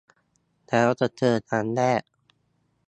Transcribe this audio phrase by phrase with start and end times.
[0.67, 2.03] แล้วจะเจอทางแยก